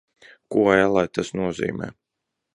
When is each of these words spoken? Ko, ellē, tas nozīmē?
Ko, 0.55 0.63
ellē, 0.77 1.03
tas 1.19 1.31
nozīmē? 1.43 1.93